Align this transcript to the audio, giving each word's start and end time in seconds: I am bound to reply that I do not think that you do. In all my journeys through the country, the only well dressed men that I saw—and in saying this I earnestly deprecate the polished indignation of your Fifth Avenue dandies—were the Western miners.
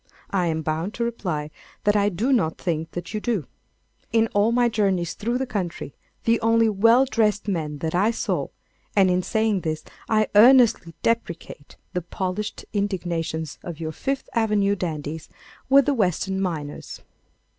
I 0.31 0.47
am 0.47 0.63
bound 0.63 0.95
to 0.95 1.03
reply 1.03 1.51
that 1.83 1.95
I 1.95 2.09
do 2.09 2.33
not 2.33 2.57
think 2.57 2.89
that 2.93 3.13
you 3.13 3.19
do. 3.19 3.45
In 4.11 4.29
all 4.33 4.51
my 4.51 4.67
journeys 4.67 5.13
through 5.13 5.37
the 5.37 5.45
country, 5.45 5.93
the 6.23 6.41
only 6.41 6.67
well 6.69 7.05
dressed 7.05 7.47
men 7.47 7.77
that 7.85 7.93
I 7.93 8.09
saw—and 8.09 9.11
in 9.11 9.21
saying 9.21 9.61
this 9.61 9.83
I 10.09 10.27
earnestly 10.33 10.95
deprecate 11.03 11.77
the 11.93 12.01
polished 12.01 12.65
indignation 12.73 13.45
of 13.61 13.79
your 13.79 13.91
Fifth 13.91 14.27
Avenue 14.33 14.75
dandies—were 14.75 15.83
the 15.83 15.93
Western 15.93 16.41
miners. 16.41 17.01